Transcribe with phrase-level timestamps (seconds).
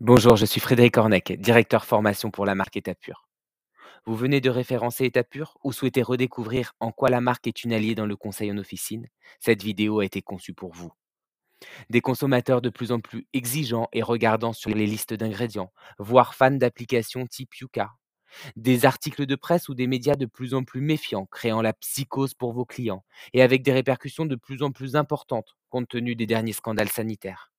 [0.00, 3.26] Bonjour, je suis Frédéric Ornec, directeur formation pour la marque Étapure.
[4.04, 7.94] Vous venez de référencer Étapure ou souhaitez redécouvrir en quoi la marque est une alliée
[7.94, 9.08] dans le conseil en officine?
[9.40, 10.92] Cette vidéo a été conçue pour vous.
[11.88, 16.50] Des consommateurs de plus en plus exigeants et regardant sur les listes d'ingrédients, voire fans
[16.50, 17.92] d'applications type Yuka.
[18.54, 22.34] Des articles de presse ou des médias de plus en plus méfiants, créant la psychose
[22.34, 23.02] pour vos clients,
[23.32, 27.50] et avec des répercussions de plus en plus importantes compte tenu des derniers scandales sanitaires.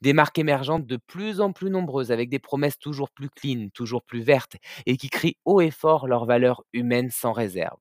[0.00, 4.02] Des marques émergentes de plus en plus nombreuses, avec des promesses toujours plus clean, toujours
[4.02, 4.56] plus vertes,
[4.86, 7.78] et qui crient haut et fort leurs valeurs humaines sans réserve.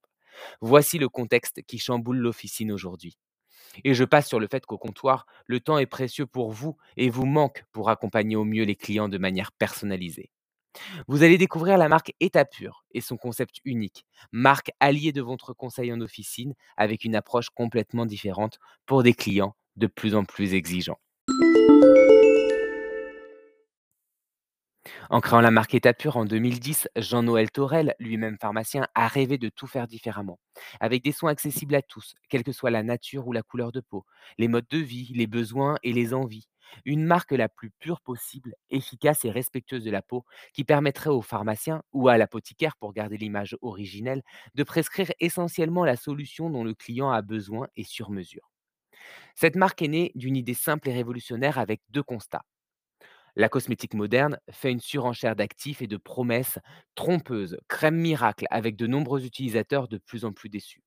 [0.61, 3.17] Voici le contexte qui chamboule l'officine aujourd'hui.
[3.83, 7.09] Et je passe sur le fait qu'au comptoir, le temps est précieux pour vous et
[7.09, 10.31] vous manque pour accompagner au mieux les clients de manière personnalisée.
[11.07, 15.91] Vous allez découvrir la marque Étapure et son concept unique, marque alliée de votre conseil
[15.91, 20.99] en officine avec une approche complètement différente pour des clients de plus en plus exigeants.
[25.11, 29.65] En créant la marque Étapure en 2010, Jean-Noël Torel, lui-même pharmacien, a rêvé de tout
[29.65, 30.39] faire différemment,
[30.79, 33.79] avec des soins accessibles à tous, quelle que soit la nature ou la couleur de
[33.81, 34.05] peau,
[34.37, 36.47] les modes de vie, les besoins et les envies.
[36.85, 41.23] Une marque la plus pure possible, efficace et respectueuse de la peau, qui permettrait aux
[41.23, 44.21] pharmaciens ou à l'apothicaire, pour garder l'image originelle,
[44.53, 48.48] de prescrire essentiellement la solution dont le client a besoin et sur mesure.
[49.41, 52.43] Cette marque est née d'une idée simple et révolutionnaire avec deux constats.
[53.37, 56.59] La cosmétique moderne fait une surenchère d'actifs et de promesses
[56.95, 60.83] trompeuses, crème miracle, avec de nombreux utilisateurs de plus en plus déçus.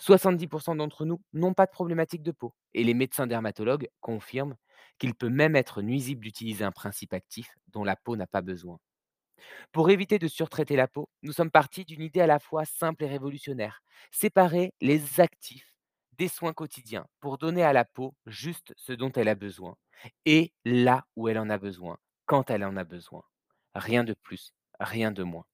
[0.00, 4.56] 70% d'entre nous n'ont pas de problématique de peau et les médecins dermatologues confirment
[4.98, 8.80] qu'il peut même être nuisible d'utiliser un principe actif dont la peau n'a pas besoin.
[9.70, 13.04] Pour éviter de surtraiter la peau, nous sommes partis d'une idée à la fois simple
[13.04, 13.84] et révolutionnaire.
[14.10, 15.73] Séparer les actifs
[16.18, 19.76] des soins quotidiens pour donner à la peau juste ce dont elle a besoin
[20.26, 23.22] et là où elle en a besoin, quand elle en a besoin.
[23.74, 25.44] Rien de plus, rien de moins.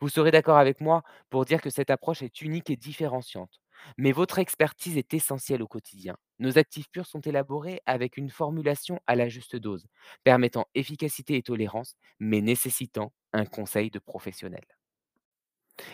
[0.00, 3.60] Vous serez d'accord avec moi pour dire que cette approche est unique et différenciante.
[3.98, 6.16] Mais votre expertise est essentielle au quotidien.
[6.38, 9.86] Nos actifs purs sont élaborés avec une formulation à la juste dose,
[10.24, 14.64] permettant efficacité et tolérance, mais nécessitant un conseil de professionnel.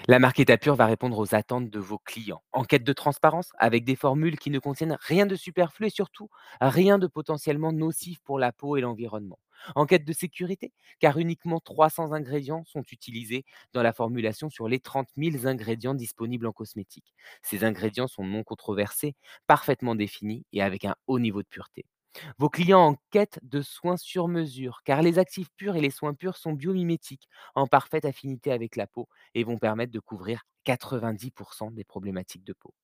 [0.07, 3.85] La marque Étapure va répondre aux attentes de vos clients, en quête de transparence, avec
[3.85, 6.29] des formules qui ne contiennent rien de superflu et surtout
[6.61, 9.39] rien de potentiellement nocif pour la peau et l'environnement.
[9.75, 14.81] En quête de sécurité, car uniquement 300 ingrédients sont utilisés dans la formulation sur les
[14.81, 17.15] 30 000 ingrédients disponibles en cosmétique.
[17.43, 19.15] Ces ingrédients sont non controversés,
[19.47, 21.87] parfaitement définis et avec un haut niveau de pureté.
[22.39, 26.15] Vos clients en quête de soins sur mesure, car les actifs purs et les soins
[26.15, 31.71] purs sont biomimétiques, en parfaite affinité avec la peau et vont permettre de couvrir 90%
[31.71, 32.75] des problématiques de peau.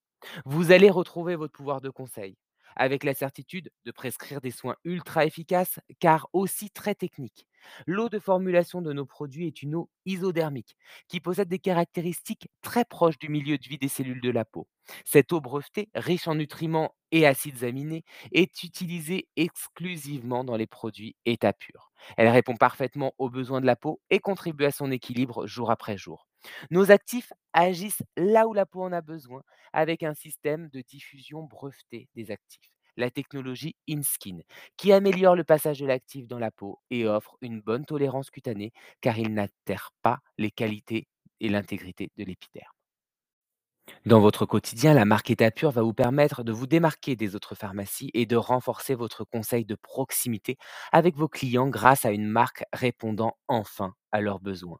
[0.45, 2.37] Vous allez retrouver votre pouvoir de conseil,
[2.77, 7.47] avec la certitude de prescrire des soins ultra efficaces, car aussi très techniques.
[7.85, 10.77] L'eau de formulation de nos produits est une eau isodermique
[11.07, 14.67] qui possède des caractéristiques très proches du milieu de vie des cellules de la peau.
[15.05, 21.15] Cette eau brevetée, riche en nutriments et acides aminés, est utilisée exclusivement dans les produits
[21.25, 21.91] état pur.
[22.17, 25.97] Elle répond parfaitement aux besoins de la peau et contribue à son équilibre jour après
[25.97, 26.27] jour.
[26.71, 29.43] Nos actifs agissent là où la peau en a besoin
[29.73, 34.39] avec un système de diffusion breveté des actifs la technologie InSkin,
[34.77, 38.71] qui améliore le passage de l'actif dans la peau et offre une bonne tolérance cutanée
[39.01, 41.07] car il n'altère pas les qualités
[41.39, 42.71] et l'intégrité de l'épiderme.
[44.05, 48.11] Dans votre quotidien, la marque Étapure va vous permettre de vous démarquer des autres pharmacies
[48.13, 50.57] et de renforcer votre conseil de proximité
[50.91, 54.79] avec vos clients grâce à une marque répondant enfin à leurs besoins.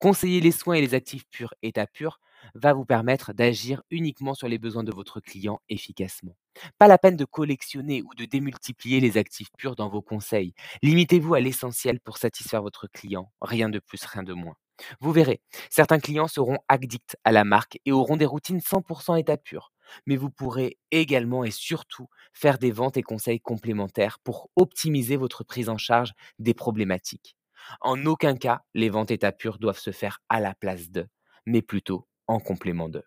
[0.00, 2.20] Conseiller les soins et les actifs purs état pur
[2.54, 6.36] va vous permettre d'agir uniquement sur les besoins de votre client efficacement.
[6.78, 10.54] Pas la peine de collectionner ou de démultiplier les actifs purs dans vos conseils.
[10.82, 13.32] Limitez-vous à l'essentiel pour satisfaire votre client.
[13.40, 14.56] Rien de plus, rien de moins.
[15.00, 19.36] Vous verrez, certains clients seront addicts à la marque et auront des routines 100% état
[19.36, 19.72] pur.
[20.06, 25.44] Mais vous pourrez également et surtout faire des ventes et conseils complémentaires pour optimiser votre
[25.44, 27.36] prise en charge des problématiques.
[27.80, 31.08] En aucun cas, les ventes état pur doivent se faire à la place d'eux,
[31.46, 33.04] mais plutôt en complément d'eux.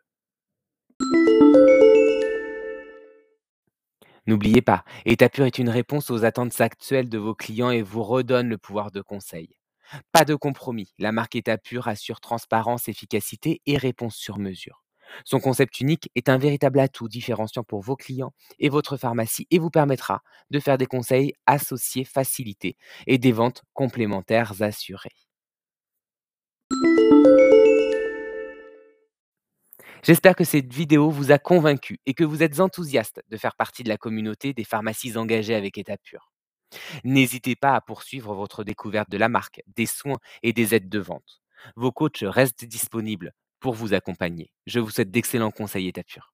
[4.31, 8.47] N'oubliez pas, Étapure est une réponse aux attentes actuelles de vos clients et vous redonne
[8.47, 9.49] le pouvoir de conseil.
[10.13, 14.85] Pas de compromis, la marque Étapure assure transparence, efficacité et réponse sur mesure.
[15.25, 19.59] Son concept unique est un véritable atout différenciant pour vos clients et votre pharmacie et
[19.59, 22.77] vous permettra de faire des conseils associés facilités
[23.07, 25.11] et des ventes complémentaires assurées.
[30.03, 33.83] J'espère que cette vidéo vous a convaincu et que vous êtes enthousiaste de faire partie
[33.83, 36.31] de la communauté des pharmacies engagées avec État Pur.
[37.03, 40.99] N'hésitez pas à poursuivre votre découverte de la marque, des soins et des aides de
[40.99, 41.41] vente.
[41.75, 44.51] Vos coachs restent disponibles pour vous accompagner.
[44.67, 46.33] Je vous souhaite d'excellents conseils étapures.